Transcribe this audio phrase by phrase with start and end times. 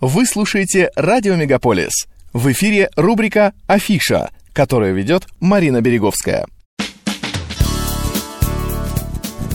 [0.00, 1.92] Вы слушаете «Радио Мегаполис».
[2.32, 6.46] В эфире рубрика «Афиша», которую ведет Марина Береговская.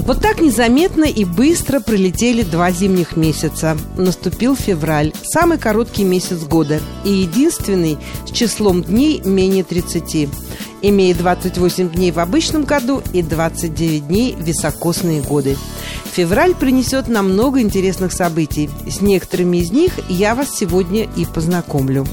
[0.06, 3.76] Вот так незаметно и быстро пролетели два зимних месяца.
[3.98, 10.30] Наступил февраль, самый короткий месяц года и единственный с числом дней менее 30
[10.90, 15.58] имея 28 дней в обычном году и 29 дней в високосные годы.
[16.14, 18.70] Февраль принесет нам много интересных событий.
[18.88, 22.06] С некоторыми из них я вас сегодня и познакомлю.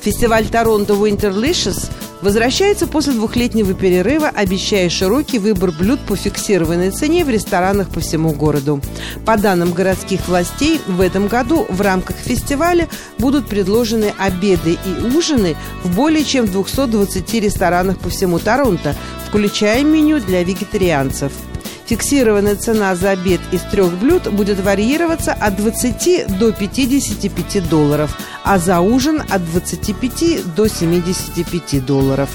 [0.00, 1.90] Фестиваль Торонто Winterlicious
[2.22, 8.32] возвращается после двухлетнего перерыва, обещая широкий выбор блюд по фиксированной цене в ресторанах по всему
[8.32, 8.80] городу.
[9.24, 15.56] По данным городских властей, в этом году в рамках фестиваля будут предложены обеды и ужины
[15.84, 18.94] в более чем 220 ресторанах по всему Торонто,
[19.26, 21.32] включая меню для вегетарианцев–
[21.88, 28.14] Фиксированная цена за обед из трех блюд будет варьироваться от 20 до 55 долларов,
[28.44, 32.28] а за ужин от 25 до 75 долларов.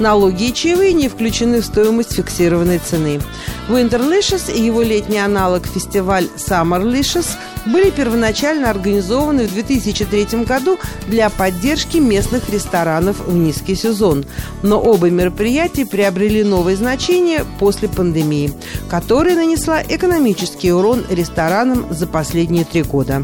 [0.00, 3.20] Налоги и чаевые не включены в стоимость фиксированной цены.
[3.68, 11.98] Winterlicious и его летний аналог фестиваль Summerlicious были первоначально организованы в 2003 году для поддержки
[11.98, 14.24] местных ресторанов в низкий сезон.
[14.62, 18.54] Но оба мероприятия приобрели новое значение после пандемии,
[18.88, 23.22] которая нанесла экономический урон ресторанам за последние три года.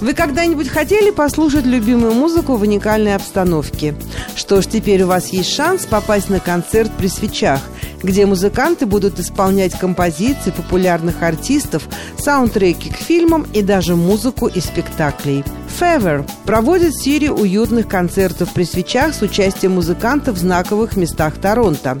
[0.00, 3.94] Вы когда-нибудь хотели послушать любимую музыку в уникальной обстановке?
[4.34, 7.60] Что ж, теперь у вас есть шанс попасть на концерт при свечах,
[8.04, 11.88] где музыканты будут исполнять композиции популярных артистов,
[12.18, 15.42] саундтреки к фильмам и даже музыку из спектаклей.
[15.80, 21.98] Fever проводит серию уютных концертов при свечах с участием музыкантов в знаковых местах Торонто.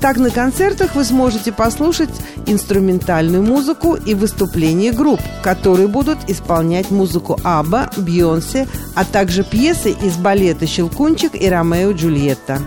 [0.00, 2.10] Так, на концертах вы сможете послушать
[2.46, 10.16] инструментальную музыку и выступления групп, которые будут исполнять музыку Абба, Бьонсе, а также пьесы из
[10.16, 12.60] балета «Щелкунчик» и «Ромео Джульетта».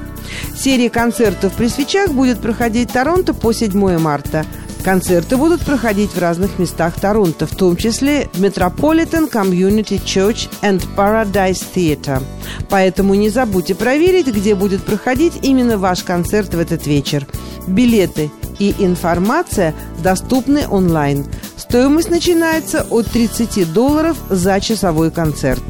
[0.55, 4.45] Серия концертов при свечах будет проходить в Торонто по 7 марта.
[4.83, 10.83] Концерты будут проходить в разных местах Торонто, в том числе в Metropolitan Community Church and
[10.95, 12.21] Paradise Theatre.
[12.69, 17.25] Поэтому не забудьте проверить, где будет проходить именно ваш концерт в этот вечер.
[17.65, 18.29] Билеты
[18.59, 19.73] и информация
[20.03, 21.25] доступны онлайн.
[21.57, 25.63] Стоимость начинается от 30 долларов за часовой концерт.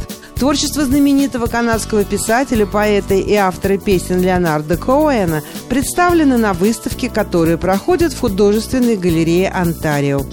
[0.43, 8.11] Творчество знаменитого канадского писателя, поэта и автора песен Леонарда Коуэна представлено на выставке, которая проходит
[8.11, 10.23] в художественной галерее Онтарио.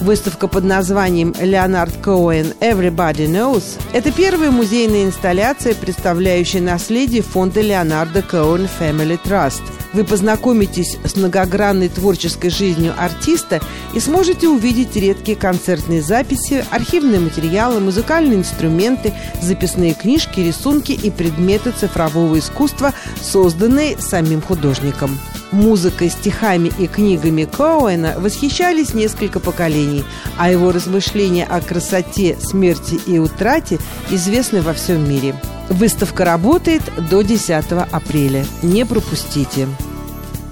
[0.00, 8.22] Выставка под названием «Леонард Коуэн Everybody Knows»– это первая музейная инсталляция, представляющая наследие фонда Леонарда
[8.22, 9.60] Коуэн Family Trust–
[9.92, 13.60] вы познакомитесь с многогранной творческой жизнью артиста
[13.94, 21.72] и сможете увидеть редкие концертные записи, архивные материалы, музыкальные инструменты, записные книжки, рисунки и предметы
[21.72, 25.18] цифрового искусства, созданные самим художником.
[25.50, 30.04] Музыкой, стихами и книгами Коуэна восхищались несколько поколений,
[30.36, 33.78] а его размышления о красоте, смерти и утрате
[34.10, 35.34] известны во всем мире.
[35.68, 38.44] Выставка работает до 10 апреля.
[38.62, 39.68] Не пропустите.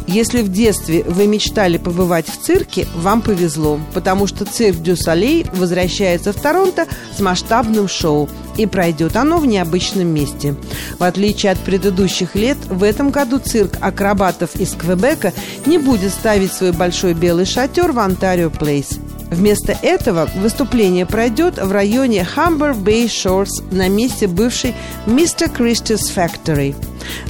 [0.07, 5.47] Если в детстве вы мечтали побывать в цирке, вам повезло, потому что цирк Дю Солей
[5.55, 10.55] возвращается в Торонто с масштабным шоу, и пройдет оно в необычном месте.
[10.99, 15.33] В отличие от предыдущих лет, в этом году цирк акробатов из Квебека
[15.67, 19.01] не будет ставить свой большой белый шатер в Онтарио Плейс.
[19.31, 24.75] Вместо этого выступление пройдет в районе Humber Bay Shores на месте бывшей
[25.07, 25.53] Mr.
[25.53, 26.75] Christie's Factory.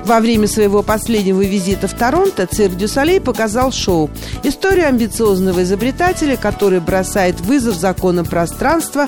[0.04, 2.88] Во время своего последнего визита в Торонто цирк Дю
[3.20, 4.10] показал шоу
[4.42, 9.06] «Историю амбициозного изобретателя, который бросает вызов законам пространства,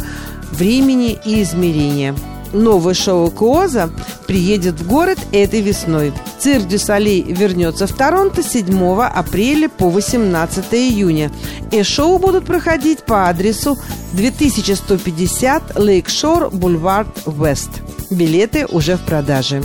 [0.53, 2.15] времени и измерения».
[2.53, 3.91] Новое шоу «Kooza»
[4.27, 6.13] приедет в город этой весной.
[6.39, 11.31] Цирк Дю Солей вернется в Торонто 7 апреля по 18 июня.
[11.71, 13.79] И шоу будут проходить по адресу
[14.13, 17.71] 2150 Lake Shore Boulevard West.
[18.11, 19.63] Билеты уже в продаже.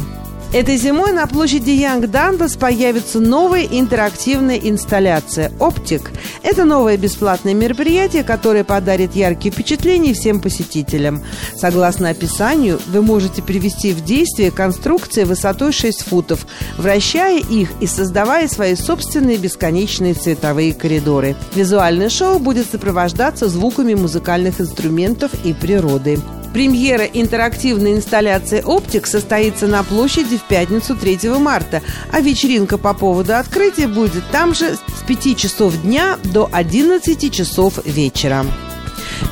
[0.53, 6.11] Этой зимой на площади Янг Дандас появится новая интерактивная инсталляция «Оптик».
[6.43, 11.23] Это новое бесплатное мероприятие, которое подарит яркие впечатления всем посетителям.
[11.55, 16.45] Согласно описанию, вы можете привести в действие конструкции высотой 6 футов,
[16.77, 21.35] вращая их и создавая свои собственные бесконечные цветовые коридоры.
[21.55, 26.19] Визуальное шоу будет сопровождаться звуками музыкальных инструментов и природы.
[26.53, 33.35] Премьера интерактивной инсталляции «Оптик» состоится на площади в пятницу 3 марта, а вечеринка по поводу
[33.35, 38.45] открытия будет там же с 5 часов дня до 11 часов вечера.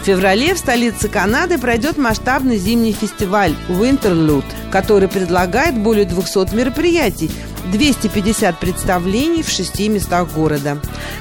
[0.01, 7.29] В феврале в столице Канады пройдет масштабный зимний фестиваль Winterlude, который предлагает более 200 мероприятий,
[7.71, 10.79] 250 представлений в шести местах города.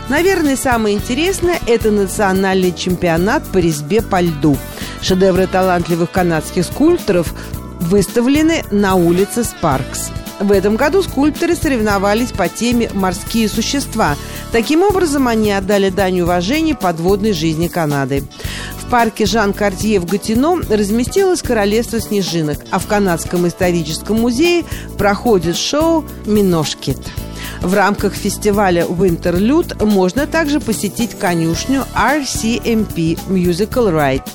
[0.09, 4.57] Наверное, самое интересное– это национальный чемпионат по резьбе по льду.
[5.03, 7.35] Шедевры талантливых канадских скульпторов
[7.81, 10.11] выставлены на улице Спаркс.
[10.41, 14.17] В этом году скульпторы соревновались по теме «Морские существа».
[14.53, 18.25] Таким образом, они отдали дань уважения подводной жизни Канады.
[18.79, 24.65] В парке Жан-Картье в Гатино разместилось королевство снежинок, а в Канадском историческом музее
[24.97, 26.99] проходит шоу «Миношкит».
[27.61, 34.23] В рамках фестиваля Winterlude можно также посетить конюшню RCMP Musical Ride–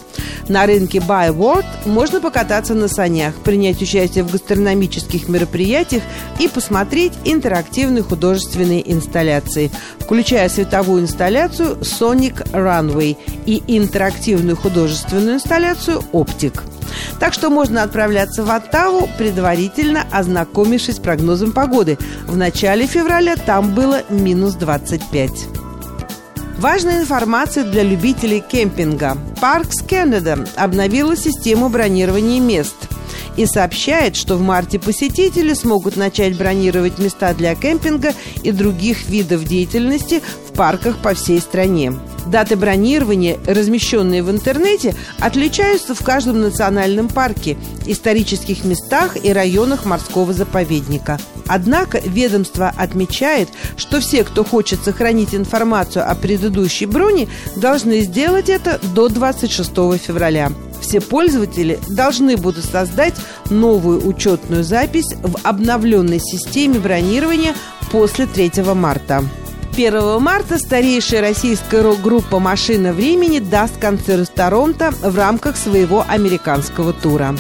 [0.50, 6.04] на рынке Buy World можно покататься на санях, принять участие в гастрономических мероприятиях
[6.40, 16.62] и посмотреть интерактивные художественные инсталляции, включая световую инсталляцию Sonic Runway и интерактивную художественную инсталляцию Optic.
[17.20, 21.98] Так что можно отправляться в Оттаву, предварительно ознакомившись с прогнозом погоды.
[22.28, 25.65] В начале февраля там было минус 25.
[26.58, 29.18] Важная информация для любителей кемпинга.
[29.42, 32.76] Parks Canada обновила систему бронирования мест
[33.36, 39.44] и сообщает, что в марте посетители смогут начать бронировать места для кемпинга и других видов
[39.44, 41.94] деятельности в парках по всей стране.
[42.26, 50.32] Даты бронирования, размещенные в интернете, отличаются в каждом национальном парке, исторических местах и районах морского
[50.32, 51.20] заповедника.
[51.48, 58.80] Однако ведомство отмечает, что все, кто хочет сохранить информацию о предыдущей броне, должны сделать это
[58.94, 59.70] до 26
[60.00, 60.52] февраля.
[60.82, 63.16] Все пользователи должны будут создать
[63.50, 67.56] новую учетную запись в обновленной системе бронирования
[67.92, 69.24] после 3 марта.
[69.76, 76.94] 1 марта старейшая российская рок-группа «Машина времени» даст концерт в Торонто в рамках своего американского
[76.94, 77.36] тура.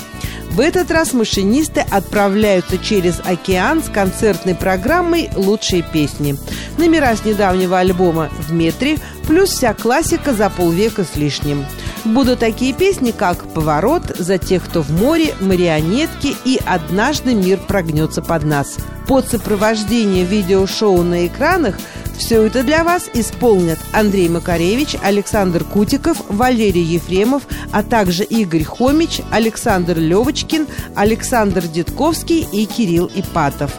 [0.51, 6.37] В этот раз машинисты отправляются через океан с концертной программой «Лучшие песни».
[6.77, 8.97] Номера с недавнего альбома «В метре»
[9.27, 11.65] плюс вся классика за полвека с лишним.
[12.05, 18.21] Будут такие песни, как «Поворот», «За тех, кто в море», «Марионетки» и «Однажды мир прогнется
[18.21, 18.77] под нас».
[19.07, 21.75] Под сопровождение видеошоу на экранах–
[22.17, 29.21] все это для вас исполнят Андрей Макаревич, Александр Кутиков, Валерий Ефремов, а также Игорь Хомич,
[29.31, 33.71] Александр Левочкин, Александр Дедковский и Кирилл Ипатов.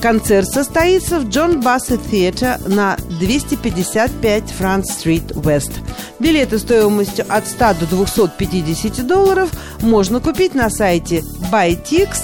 [0.00, 5.72] Концерт состоится в Джон Бассет Theatre на 255 Франц-стрит Вест.
[6.18, 9.50] Билеты стоимостью от 100 до 250 долларов
[9.82, 11.22] можно купить на сайте
[11.52, 12.18] bytix.ca.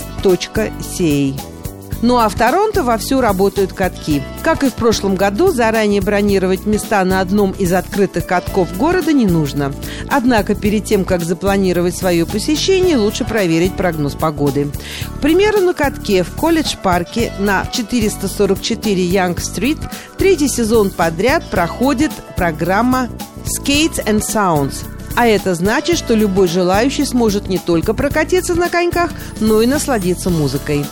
[2.03, 4.23] Ну а в Торонто вовсю работают катки.
[4.43, 9.27] Как и в прошлом году, заранее бронировать места на одном из открытых катков города не
[9.27, 9.73] нужно.
[10.09, 14.71] Однако перед тем, как запланировать свое посещение, лучше проверить прогноз погоды.
[15.17, 19.79] К примеру, на катке в колледж-парке на 444 Янг-стрит
[20.19, 23.09] третий сезон подряд проходит программа
[23.45, 24.85] Skates and Sounds–
[25.17, 29.11] а это значит, что любой желающий сможет не только прокатиться на коньках,
[29.41, 30.85] но и насладиться музыкой.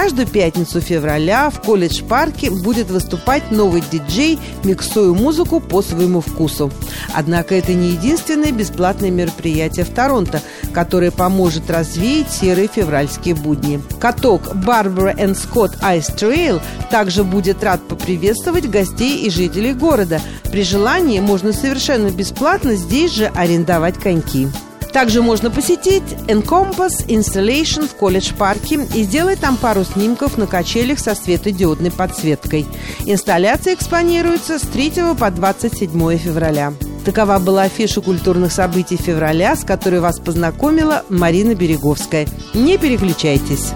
[0.00, 6.70] Каждую пятницу февраля в колледж-парке будет выступать новый диджей, миксуя музыку по своему вкусу.
[7.12, 10.40] Однако это не единственное бесплатное мероприятие в Торонто,
[10.72, 13.82] которое поможет развеять серые февральские будни.
[13.98, 16.62] Каток Barbara and Scott Ice Trail
[16.92, 20.20] также будет рад поприветствовать гостей и жителей города.
[20.44, 24.46] При желании можно совершенно бесплатно здесь же арендовать коньки.
[24.98, 31.14] Также можно посетить Encompass Installation в колледж-парке и сделать там пару снимков на качелях со
[31.14, 32.66] светодиодной подсветкой.
[33.04, 36.72] Инсталляция экспонируется с 3 по 27 февраля.
[37.04, 42.26] Такова была афиша культурных событий февраля, с которой вас познакомила Марина Береговская.
[42.52, 43.74] Не переключайтесь.